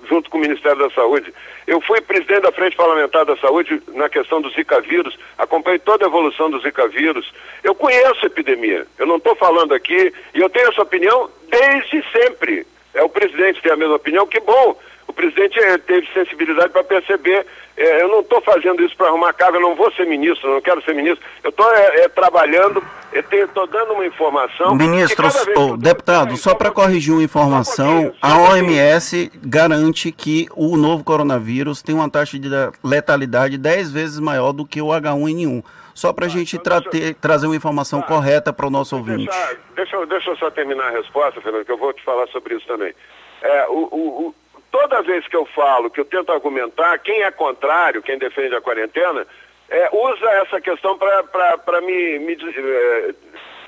junto 0.08 0.30
com 0.30 0.38
o 0.38 0.40
Ministério 0.40 0.78
da 0.78 0.90
Saúde. 0.90 1.34
Eu 1.66 1.80
fui 1.80 2.00
presidente 2.00 2.42
da 2.42 2.52
Frente 2.52 2.76
Parlamentar 2.76 3.24
da 3.24 3.36
Saúde 3.38 3.82
na 3.88 4.08
questão 4.08 4.40
do 4.40 4.50
Zika 4.50 4.80
vírus, 4.82 5.18
acompanhei 5.36 5.80
toda 5.80 6.04
a 6.04 6.08
evolução 6.08 6.48
do 6.48 6.60
Zika 6.60 6.86
vírus. 6.86 7.28
Eu 7.64 7.74
conheço 7.74 8.20
a 8.22 8.26
epidemia, 8.26 8.86
eu 8.98 9.06
não 9.06 9.16
estou 9.16 9.34
falando 9.34 9.74
aqui, 9.74 10.14
e 10.32 10.38
eu 10.38 10.48
tenho 10.48 10.68
essa 10.68 10.82
opinião 10.82 11.28
desde 11.48 12.04
sempre. 12.12 12.64
É 12.94 13.02
o 13.02 13.08
presidente 13.08 13.62
tem 13.62 13.72
a 13.72 13.76
mesma 13.76 13.96
opinião, 13.96 14.26
que 14.26 14.40
bom. 14.40 14.76
O 15.06 15.12
presidente 15.12 15.58
eh, 15.58 15.76
teve 15.78 16.06
sensibilidade 16.12 16.70
para 16.70 16.84
perceber. 16.84 17.44
É, 17.76 18.02
eu 18.02 18.08
não 18.08 18.20
estou 18.20 18.40
fazendo 18.42 18.82
isso 18.84 18.96
para 18.96 19.08
arrumar 19.08 19.32
cargo, 19.32 19.56
eu 19.56 19.60
não 19.60 19.74
vou 19.74 19.90
ser 19.92 20.06
ministro, 20.06 20.52
não 20.52 20.60
quero 20.60 20.82
ser 20.84 20.94
ministro. 20.94 21.24
Eu 21.42 21.50
estou 21.50 21.68
é, 21.72 22.02
é, 22.02 22.08
trabalhando, 22.08 22.82
estou 23.12 23.66
dando 23.66 23.94
uma 23.94 24.06
informação. 24.06 24.74
Ministro, 24.76 25.26
oh, 25.56 25.76
deputado, 25.76 26.36
só 26.36 26.54
para 26.54 26.70
corrigir 26.70 27.12
uma 27.12 27.22
informação, 27.22 28.12
a 28.20 28.38
OMS 28.38 29.32
garante 29.42 30.12
que 30.12 30.46
o 30.54 30.76
novo 30.76 31.02
coronavírus 31.02 31.82
tem 31.82 31.94
uma 31.94 32.10
taxa 32.10 32.38
de 32.38 32.48
letalidade 32.84 33.56
10 33.56 33.90
vezes 33.90 34.20
maior 34.20 34.52
do 34.52 34.66
que 34.66 34.80
o 34.80 34.88
H1N1 34.88 35.64
só 36.00 36.14
para 36.14 36.24
a 36.24 36.28
gente 36.30 36.56
então 36.56 36.80
tra 36.80 36.90
trazer 37.20 37.46
uma 37.46 37.54
informação 37.54 38.00
ah, 38.00 38.02
correta 38.02 38.54
para 38.54 38.66
o 38.66 38.70
nosso 38.70 38.96
ouvinte. 38.96 39.26
Deixa, 39.26 39.58
deixa, 39.76 40.06
deixa 40.06 40.30
eu 40.30 40.36
só 40.36 40.50
terminar 40.50 40.86
a 40.86 40.90
resposta, 40.92 41.42
Fernando, 41.42 41.66
que 41.66 41.72
eu 41.72 41.76
vou 41.76 41.92
te 41.92 42.02
falar 42.02 42.26
sobre 42.28 42.54
isso 42.54 42.66
também. 42.66 42.94
É, 43.42 43.66
o, 43.68 43.82
o, 43.92 44.34
toda 44.72 45.02
vez 45.02 45.28
que 45.28 45.36
eu 45.36 45.44
falo, 45.54 45.90
que 45.90 46.00
eu 46.00 46.06
tento 46.06 46.32
argumentar, 46.32 46.98
quem 47.00 47.22
é 47.22 47.30
contrário, 47.30 48.02
quem 48.02 48.18
defende 48.18 48.54
a 48.54 48.62
quarentena, 48.62 49.26
é, 49.68 49.90
usa 49.92 50.26
essa 50.42 50.58
questão 50.58 50.96
para 50.96 51.80
me, 51.82 52.18
me 52.18 52.32
é, 52.32 53.14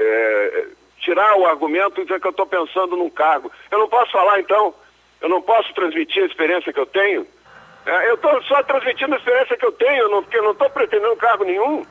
é, 0.01 0.67
tirar 1.01 1.37
o 1.37 1.47
argumento 1.47 2.01
e 2.01 2.05
dizer 2.05 2.19
que 2.19 2.27
eu 2.27 2.31
estou 2.31 2.47
pensando 2.47 2.97
num 2.97 3.11
cargo. 3.11 3.53
Eu 3.71 3.79
não 3.79 3.89
posso 3.91 4.11
falar, 4.11 4.41
então? 4.41 4.75
Eu 5.21 5.29
não 5.29 5.43
posso 5.43 5.73
transmitir 5.75 6.23
a 6.23 6.27
experiência 6.27 6.73
que 6.73 6.81
eu 6.81 6.87
tenho? 6.87 7.27
É, 7.85 8.09
eu 8.09 8.15
estou 8.15 8.43
só 8.45 8.63
transmitindo 8.63 9.15
a 9.15 9.19
experiência 9.19 9.57
que 9.57 9.67
eu 9.67 9.73
tenho, 9.73 10.09
porque 10.23 10.39
eu 10.39 10.45
não 10.45 10.53
estou 10.53 10.71
pretendendo 10.71 11.15
cargo 11.17 11.45
nenhum. 11.45 11.85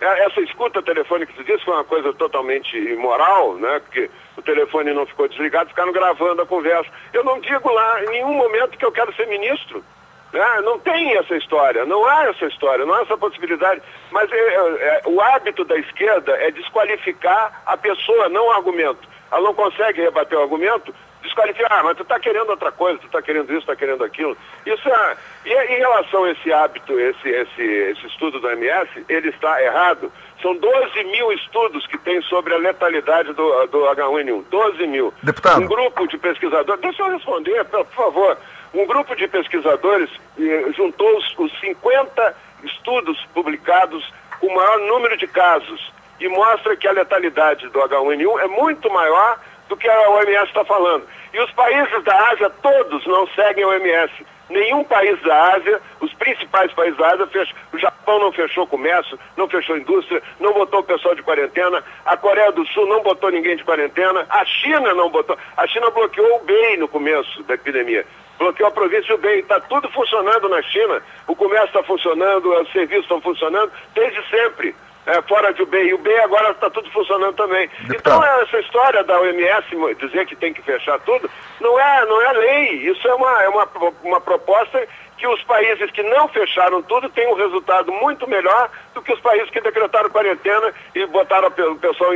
É, 0.00 0.24
essa 0.26 0.40
escuta 0.40 0.82
telefônica 0.82 1.32
que 1.32 1.38
você 1.38 1.52
disse 1.52 1.64
foi 1.64 1.74
uma 1.74 1.84
coisa 1.84 2.12
totalmente 2.12 2.76
imoral, 2.76 3.56
né? 3.56 3.80
Porque 3.80 4.08
o 4.36 4.42
telefone 4.42 4.92
não 4.92 5.06
ficou 5.06 5.28
desligado, 5.28 5.70
ficaram 5.70 5.92
gravando 5.92 6.42
a 6.42 6.46
conversa. 6.46 6.88
Eu 7.12 7.24
não 7.24 7.40
digo 7.40 7.70
lá 7.72 8.04
em 8.04 8.10
nenhum 8.10 8.34
momento 8.34 8.78
que 8.78 8.84
eu 8.84 8.92
quero 8.92 9.12
ser 9.14 9.26
ministro. 9.26 9.84
Né? 10.32 10.60
Não 10.62 10.78
tem 10.78 11.16
essa 11.16 11.34
história, 11.36 11.86
não 11.86 12.04
há 12.04 12.26
essa 12.26 12.46
história, 12.46 12.84
não 12.84 12.94
há 12.94 13.02
essa 13.02 13.16
possibilidade. 13.16 13.82
Mas 14.10 14.30
é, 14.30 14.36
é, 14.36 15.02
o 15.06 15.20
hábito 15.20 15.64
da 15.64 15.76
esquerda 15.76 16.32
é 16.32 16.50
desqualificar 16.50 17.62
a 17.66 17.76
pessoa, 17.76 18.28
não 18.28 18.46
o 18.46 18.50
argumento. 18.50 19.07
Ela 19.30 19.42
não 19.42 19.54
consegue 19.54 20.00
rebater 20.00 20.38
o 20.38 20.42
argumento, 20.42 20.94
desqualificar, 21.22 21.80
ah, 21.80 21.82
mas 21.82 21.96
tu 21.96 22.02
está 22.02 22.18
querendo 22.18 22.50
outra 22.50 22.72
coisa, 22.72 22.98
tu 22.98 23.06
está 23.06 23.20
querendo 23.20 23.50
isso, 23.50 23.60
está 23.60 23.76
querendo 23.76 24.02
aquilo. 24.04 24.36
Isso 24.64 24.88
é, 24.88 25.16
e 25.44 25.74
em 25.74 25.78
relação 25.78 26.24
a 26.24 26.30
esse 26.30 26.52
hábito, 26.52 26.98
esse, 26.98 27.28
esse, 27.28 27.62
esse 27.62 28.06
estudo 28.06 28.40
do 28.40 28.50
MS, 28.50 29.04
ele 29.08 29.28
está 29.28 29.62
errado. 29.62 30.12
São 30.40 30.56
12 30.56 31.04
mil 31.04 31.32
estudos 31.32 31.86
que 31.86 31.98
tem 31.98 32.22
sobre 32.22 32.54
a 32.54 32.58
letalidade 32.58 33.32
do, 33.32 33.66
do 33.66 33.78
H1N1. 33.86 34.44
12 34.48 34.86
mil. 34.86 35.12
Deputado. 35.22 35.62
Um 35.62 35.66
grupo 35.66 36.06
de 36.06 36.16
pesquisadores, 36.16 36.80
deixa 36.80 37.02
eu 37.02 37.10
responder, 37.10 37.64
por 37.64 37.86
favor. 37.86 38.38
Um 38.72 38.86
grupo 38.86 39.16
de 39.16 39.26
pesquisadores 39.26 40.10
eh, 40.38 40.72
juntou 40.76 41.16
os, 41.16 41.34
os 41.38 41.60
50 41.60 42.36
estudos 42.62 43.18
publicados 43.34 44.04
com 44.40 44.46
o 44.46 44.54
maior 44.54 44.78
número 44.80 45.16
de 45.16 45.26
casos 45.26 45.92
e 46.20 46.28
mostra 46.28 46.76
que 46.76 46.88
a 46.88 46.92
letalidade 46.92 47.68
do 47.68 47.78
H1N1 47.80 48.40
é 48.40 48.46
muito 48.48 48.90
maior 48.90 49.38
do 49.68 49.76
que 49.76 49.88
a 49.88 50.10
OMS 50.10 50.44
está 50.44 50.64
falando. 50.64 51.06
E 51.32 51.40
os 51.40 51.50
países 51.52 52.02
da 52.04 52.30
Ásia 52.30 52.50
todos 52.62 53.06
não 53.06 53.26
seguem 53.28 53.64
a 53.64 53.68
OMS. 53.68 54.26
Nenhum 54.48 54.82
país 54.82 55.20
da 55.22 55.52
Ásia, 55.54 55.80
os 56.00 56.12
principais 56.14 56.72
países 56.72 56.96
da 56.96 57.08
Ásia, 57.12 57.26
fechou, 57.26 57.54
o 57.70 57.78
Japão 57.78 58.18
não 58.18 58.32
fechou 58.32 58.66
comércio, 58.66 59.18
não 59.36 59.46
fechou 59.46 59.76
indústria, 59.76 60.22
não 60.40 60.54
botou 60.54 60.80
o 60.80 60.84
pessoal 60.84 61.14
de 61.14 61.22
quarentena, 61.22 61.84
a 62.06 62.16
Coreia 62.16 62.50
do 62.50 62.66
Sul 62.68 62.86
não 62.86 63.02
botou 63.02 63.30
ninguém 63.30 63.56
de 63.56 63.64
quarentena, 63.64 64.24
a 64.30 64.44
China 64.46 64.94
não 64.94 65.10
botou, 65.10 65.36
a 65.54 65.66
China 65.66 65.90
bloqueou 65.90 66.36
o 66.36 66.44
BEI 66.44 66.78
no 66.78 66.88
começo 66.88 67.42
da 67.42 67.54
epidemia, 67.54 68.06
bloqueou 68.38 68.70
a 68.70 68.72
província 68.72 69.14
do 69.14 69.20
BEI, 69.20 69.40
está 69.40 69.60
tudo 69.60 69.86
funcionando 69.90 70.48
na 70.48 70.62
China, 70.62 71.02
o 71.26 71.36
comércio 71.36 71.66
está 71.66 71.82
funcionando, 71.82 72.50
os 72.50 72.72
serviços 72.72 73.04
estão 73.04 73.20
funcionando, 73.20 73.70
desde 73.94 74.30
sempre 74.30 74.74
é, 75.06 75.22
fora 75.22 75.52
de 75.52 75.62
UBI. 75.62 75.94
O 75.94 75.98
B 75.98 76.14
agora 76.20 76.50
está 76.50 76.68
tudo 76.70 76.90
funcionando 76.90 77.34
também. 77.34 77.68
Então 77.84 78.22
essa 78.24 78.58
história 78.60 79.02
da 79.04 79.20
OMS 79.20 79.66
dizer 79.98 80.26
que 80.26 80.36
tem 80.36 80.52
que 80.52 80.62
fechar 80.62 80.98
tudo, 81.00 81.30
não 81.60 81.78
é, 81.78 82.06
não 82.06 82.22
é 82.22 82.32
lei. 82.32 82.90
Isso 82.90 83.06
é 83.08 83.14
uma, 83.14 83.42
é 83.42 83.48
uma, 83.48 83.68
uma 84.04 84.20
proposta 84.20 84.86
que 85.18 85.26
os 85.26 85.42
países 85.42 85.90
que 85.90 86.02
não 86.02 86.28
fecharam 86.28 86.80
tudo 86.82 87.08
têm 87.10 87.26
um 87.30 87.36
resultado 87.36 87.92
muito 87.92 88.28
melhor 88.28 88.70
do 88.94 89.02
que 89.02 89.12
os 89.12 89.20
países 89.20 89.50
que 89.50 89.60
decretaram 89.60 90.08
quarentena 90.08 90.72
e 90.94 91.04
botaram 91.06 91.48
o 91.48 91.76
pessoal 91.76 92.12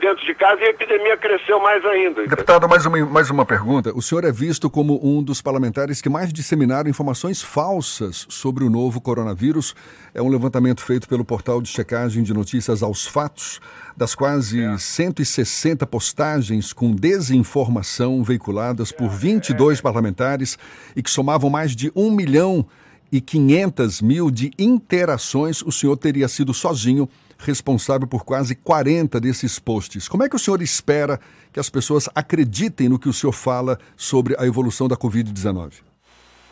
dentro 0.00 0.26
de 0.26 0.34
casa 0.34 0.60
e 0.62 0.66
a 0.66 0.70
epidemia 0.70 1.16
cresceu 1.16 1.60
mais 1.60 1.84
ainda. 1.86 2.26
Deputado, 2.26 2.68
mais 2.68 2.84
uma, 2.84 2.98
mais 3.06 3.30
uma 3.30 3.46
pergunta. 3.46 3.92
O 3.94 4.02
senhor 4.02 4.24
é 4.24 4.32
visto 4.32 4.68
como 4.68 4.98
um 5.02 5.22
dos 5.22 5.40
parlamentares 5.40 6.02
que 6.02 6.08
mais 6.08 6.32
disseminaram 6.32 6.90
informações 6.90 7.40
falsas 7.40 8.26
sobre 8.28 8.64
o 8.64 8.70
novo 8.70 9.00
coronavírus. 9.00 9.74
É 10.14 10.20
um 10.20 10.28
levantamento 10.28 10.82
feito 10.82 11.08
pelo 11.08 11.24
portal 11.24 11.62
de 11.62 11.70
checagem 11.70 12.22
de 12.22 12.34
notícias 12.34 12.82
aos 12.82 13.06
fatos 13.06 13.60
das 13.96 14.14
quase 14.14 14.62
é. 14.62 14.76
160 14.76 15.86
postagens 15.86 16.72
com 16.72 16.94
desinformação 16.94 18.22
veiculadas 18.22 18.92
por 18.92 19.08
22 19.08 19.78
é. 19.78 19.82
parlamentares 19.82 20.58
e 20.94 21.02
que 21.02 21.10
somavam 21.10 21.48
mais 21.48 21.74
de 21.74 21.90
1 21.96 22.10
milhão 22.10 22.66
e 23.10 23.20
500 23.20 24.02
mil 24.02 24.30
de 24.30 24.50
interações, 24.58 25.62
o 25.62 25.72
senhor 25.72 25.96
teria 25.96 26.28
sido 26.28 26.52
sozinho 26.52 27.08
responsável 27.38 28.06
por 28.06 28.24
quase 28.24 28.54
40 28.54 29.18
desses 29.18 29.58
posts. 29.58 30.08
Como 30.08 30.22
é 30.22 30.28
que 30.28 30.36
o 30.36 30.38
senhor 30.38 30.60
espera 30.62 31.18
que 31.52 31.60
as 31.60 31.68
pessoas 31.68 32.08
acreditem 32.14 32.88
no 32.88 32.98
que 32.98 33.08
o 33.08 33.12
senhor 33.12 33.32
fala 33.32 33.78
sobre 33.96 34.34
a 34.38 34.46
evolução 34.46 34.88
da 34.88 34.96
Covid-19? 34.96 35.91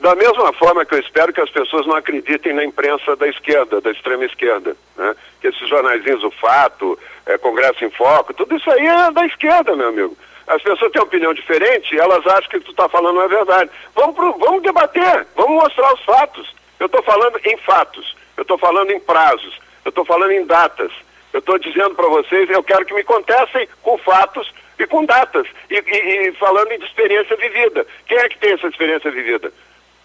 Da 0.01 0.15
mesma 0.15 0.51
forma 0.55 0.85
que 0.87 0.95
eu 0.95 0.99
espero 0.99 1.31
que 1.31 1.43
as 1.43 1.51
pessoas 1.51 1.87
não 1.87 1.95
acreditem 1.95 2.55
na 2.55 2.65
imprensa 2.65 3.15
da 3.17 3.29
esquerda, 3.29 3.83
da 3.83 3.91
extrema 3.91 4.25
esquerda. 4.25 4.75
Né? 4.97 5.15
Que 5.43 5.49
esses 5.49 5.69
jornaizinhos, 5.69 6.25
o 6.25 6.31
Fato, 6.31 6.99
é, 7.27 7.37
Congresso 7.37 7.85
em 7.85 7.91
Foco, 7.91 8.33
tudo 8.33 8.57
isso 8.57 8.71
aí 8.71 8.87
é 8.87 9.11
da 9.11 9.27
esquerda, 9.27 9.77
meu 9.77 9.89
amigo. 9.89 10.17
As 10.47 10.63
pessoas 10.63 10.91
têm 10.91 11.03
opinião 11.03 11.35
diferente 11.35 11.97
elas 11.99 12.27
acham 12.27 12.51
que 12.51 12.57
o 12.57 12.61
que 12.61 12.67
tu 12.67 12.71
está 12.71 12.89
falando 12.89 13.17
não 13.17 13.25
é 13.25 13.29
verdade. 13.29 13.71
Vamos, 13.95 14.17
pro, 14.17 14.33
vamos 14.39 14.63
debater, 14.63 15.27
vamos 15.37 15.63
mostrar 15.63 15.93
os 15.93 16.03
fatos. 16.03 16.55
Eu 16.81 16.87
estou 16.87 17.03
falando 17.03 17.39
em 17.45 17.57
fatos, 17.59 18.17
eu 18.39 18.43
estou 18.43 18.57
falando 18.57 18.91
em 18.91 19.01
prazos, 19.01 19.61
eu 19.85 19.91
estou 19.91 20.05
falando 20.07 20.33
em 20.33 20.47
datas. 20.47 20.91
Eu 21.33 21.41
estou 21.41 21.59
dizendo 21.59 21.95
para 21.95 22.09
vocês, 22.09 22.49
eu 22.49 22.63
quero 22.63 22.87
que 22.87 22.95
me 22.95 23.05
contestem 23.05 23.69
com 23.83 23.99
fatos 23.99 24.51
e 24.79 24.87
com 24.87 25.05
datas. 25.05 25.47
E, 25.69 25.75
e, 25.77 26.29
e 26.29 26.33
falando 26.33 26.73
em 26.73 26.83
experiência 26.83 27.37
vivida. 27.37 27.87
Quem 28.07 28.17
é 28.17 28.29
que 28.29 28.39
tem 28.39 28.53
essa 28.53 28.67
experiência 28.67 29.11
vivida? 29.11 29.53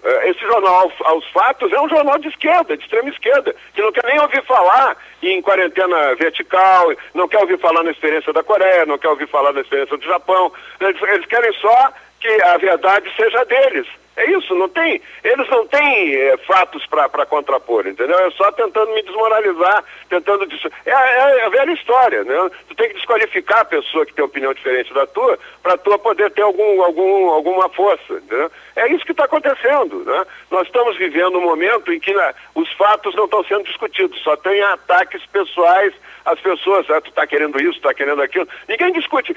Eh, 0.05 0.29
esse 0.29 0.39
jornal 0.41 0.91
aos 1.03 1.27
fatos 1.31 1.73
é 1.73 1.81
um 1.81 1.89
jornal 1.89 2.19
de 2.19 2.27
esquerda, 2.27 2.77
de 2.77 2.83
extrema 2.83 3.09
esquerda, 3.09 3.55
que 3.73 3.81
não 3.81 3.91
quer 3.91 4.05
nem 4.05 4.19
ouvir 4.19 4.43
falar 4.43 4.95
em 5.23 5.41
quarentena 5.41 6.13
vertical, 6.15 6.93
não 7.15 7.27
quer 7.27 7.39
ouvir 7.39 7.57
falar 7.57 7.81
na 7.81 7.89
experiência 7.89 8.31
da 8.31 8.43
Coreia, 8.43 8.85
não 8.85 8.99
quer 8.99 9.09
ouvir 9.09 9.27
falar 9.27 9.51
na 9.51 9.61
experiência 9.61 9.97
do 9.97 10.05
Japão. 10.05 10.51
Eles, 10.79 11.01
eles 11.01 11.25
querem 11.25 11.51
só 11.53 11.91
que 12.19 12.41
a 12.43 12.57
verdade 12.57 13.11
seja 13.15 13.43
deles. 13.45 13.87
É 14.17 14.31
isso, 14.31 14.55
não 14.55 14.69
tem, 14.69 15.01
eles 15.23 15.49
não 15.49 15.67
têm 15.67 16.15
é, 16.15 16.37
fatos 16.37 16.85
para 16.87 17.25
contrapor, 17.25 17.85
entendeu? 17.85 18.17
É 18.17 18.31
só 18.31 18.49
tentando 18.53 18.93
me 18.93 19.01
desmoralizar, 19.01 19.83
tentando. 20.09 20.45
Des... 20.45 20.65
É, 20.85 20.91
é, 20.91 21.37
é, 21.39 21.45
a 21.45 21.49
velha 21.49 21.71
história, 21.73 22.23
né? 22.23 22.51
Tu 22.69 22.75
tem 22.75 22.87
que 22.87 22.95
desqualificar 22.95 23.59
a 23.59 23.65
pessoa 23.65 24.05
que 24.05 24.13
tem 24.13 24.23
opinião 24.23 24.53
diferente 24.53 24.93
da 24.93 25.05
tua, 25.05 25.37
para 25.61 25.77
tua 25.77 25.99
poder 25.99 26.31
ter 26.31 26.43
algum, 26.43 26.81
algum, 26.81 27.29
alguma 27.29 27.67
força, 27.69 28.13
entendeu? 28.13 28.49
É 28.77 28.87
isso 28.87 29.05
que 29.05 29.11
está 29.11 29.25
acontecendo, 29.25 30.03
né? 30.05 30.25
Nós 30.49 30.65
estamos 30.65 30.95
vivendo 30.97 31.37
um 31.37 31.41
momento 31.41 31.91
em 31.91 31.99
que 31.99 32.13
né, 32.13 32.33
os 32.55 32.71
fatos 32.73 33.13
não 33.15 33.25
estão 33.25 33.43
sendo 33.43 33.65
discutidos, 33.65 34.21
só 34.23 34.37
tem 34.37 34.61
ataques 34.61 35.25
pessoais 35.25 35.93
as 36.25 36.39
pessoas, 36.39 36.89
ah, 36.89 36.99
tu 36.99 37.09
está 37.09 37.27
querendo 37.27 37.61
isso, 37.61 37.77
está 37.77 37.93
querendo 37.93 38.21
aquilo. 38.21 38.47
Ninguém 38.67 38.91
discute. 38.93 39.35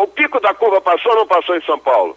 O 0.00 0.06
pico 0.06 0.38
da 0.38 0.54
curva 0.54 0.80
passou 0.80 1.10
ou 1.10 1.18
não 1.18 1.26
passou 1.26 1.56
em 1.56 1.62
São 1.62 1.78
Paulo? 1.78 2.16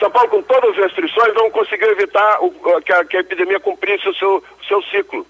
São 0.00 0.10
Paulo, 0.10 0.30
com 0.30 0.42
todas 0.42 0.70
as 0.70 0.76
restrições, 0.78 1.34
não 1.34 1.50
conseguiu 1.50 1.90
evitar 1.90 2.38
o, 2.40 2.50
que, 2.80 2.92
a, 2.92 3.04
que, 3.04 3.16
a, 3.18 3.20
epidemia 3.20 3.60
cumprisse 3.60 4.08
o 4.08 4.14
seu, 4.14 4.42
seu 4.66 4.82
ciclo. 4.84 5.26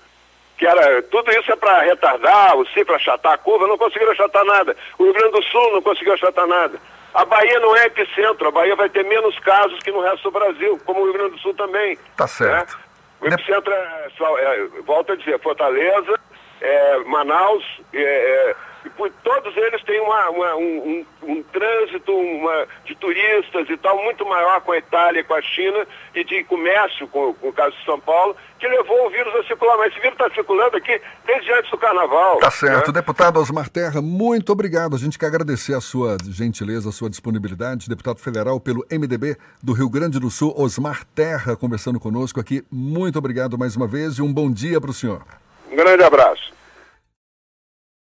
Que 0.56 0.64
era, 0.64 1.02
tudo 1.02 1.28
isso 1.32 1.50
é 1.50 1.56
para 1.56 1.80
retardar 1.80 2.56
o 2.56 2.64
ciclo, 2.68 2.94
achatar 2.94 3.32
a 3.32 3.38
curva, 3.38 3.66
não 3.66 3.76
conseguiram 3.76 4.12
achatar 4.12 4.44
nada. 4.44 4.76
O 4.96 5.04
Rio 5.04 5.12
Grande 5.12 5.32
do 5.32 5.42
Sul 5.42 5.72
não 5.72 5.82
conseguiu 5.82 6.14
achatar 6.14 6.46
nada. 6.46 6.80
A 7.12 7.24
Bahia 7.24 7.58
não 7.58 7.76
é 7.76 7.86
epicentro, 7.86 8.46
a 8.46 8.52
Bahia 8.52 8.76
vai 8.76 8.88
ter 8.88 9.04
menos 9.04 9.36
casos 9.40 9.80
que 9.80 9.90
no 9.90 10.00
resto 10.00 10.22
do 10.22 10.30
Brasil, 10.30 10.80
como 10.86 11.00
o 11.00 11.04
Rio 11.04 11.14
Grande 11.14 11.32
do 11.32 11.38
Sul 11.40 11.54
também. 11.54 11.98
Tá 12.16 12.28
certo. 12.28 12.76
Né? 12.76 12.84
O 13.22 13.26
epicentro 13.26 13.72
é, 13.72 14.08
é, 14.38 14.68
volta 14.86 15.14
a 15.14 15.16
dizer, 15.16 15.40
Fortaleza, 15.40 16.20
é, 16.60 16.98
Manaus, 16.98 17.64
é, 17.92 18.00
é 18.02 18.56
e 18.84 19.10
todos 19.22 19.56
eles 19.56 19.82
têm 19.84 19.99
uma, 20.10 20.30
uma, 20.30 20.56
um, 20.56 21.04
um, 21.22 21.32
um, 21.32 21.42
trânsito 21.44 22.12
uma, 22.12 22.66
de 22.84 22.94
turistas 22.96 23.68
e 23.70 23.76
tal 23.76 24.02
muito 24.02 24.26
maior 24.26 24.60
com 24.62 24.72
a 24.72 24.78
Itália, 24.78 25.22
com 25.22 25.34
a 25.34 25.40
China 25.40 25.86
e 26.14 26.24
de 26.24 26.42
comércio, 26.44 27.06
com, 27.06 27.32
com 27.34 27.48
o 27.48 27.52
caso 27.52 27.76
de 27.76 27.84
São 27.84 28.00
Paulo, 28.00 28.36
que 28.58 28.66
levou 28.66 29.06
o 29.06 29.10
vírus 29.10 29.32
a 29.36 29.44
circular. 29.44 29.76
Mas 29.78 29.92
esse 29.92 30.00
vírus 30.00 30.14
está 30.14 30.28
circulando 30.34 30.76
aqui 30.76 31.00
desde 31.24 31.52
antes 31.52 31.70
do 31.70 31.78
carnaval. 31.78 32.38
Tá 32.38 32.50
certo. 32.50 32.88
Né? 32.88 32.94
Deputado 32.94 33.38
Osmar 33.38 33.68
Terra, 33.68 34.02
muito 34.02 34.50
obrigado. 34.50 34.96
A 34.96 34.98
gente 34.98 35.18
quer 35.18 35.26
agradecer 35.26 35.74
a 35.74 35.80
sua 35.80 36.16
gentileza, 36.28 36.88
a 36.88 36.92
sua 36.92 37.08
disponibilidade. 37.08 37.88
Deputado 37.88 38.18
federal 38.18 38.58
pelo 38.58 38.84
MDB 38.90 39.36
do 39.62 39.72
Rio 39.72 39.88
Grande 39.88 40.18
do 40.18 40.30
Sul, 40.30 40.52
Osmar 40.56 41.04
Terra, 41.14 41.56
conversando 41.56 42.00
conosco 42.00 42.40
aqui. 42.40 42.64
Muito 42.70 43.18
obrigado 43.18 43.56
mais 43.56 43.76
uma 43.76 43.86
vez 43.86 44.14
e 44.14 44.22
um 44.22 44.32
bom 44.32 44.50
dia 44.50 44.80
para 44.80 44.90
o 44.90 44.94
senhor. 44.94 45.22
Um 45.70 45.76
grande 45.76 46.02
abraço. 46.02 46.59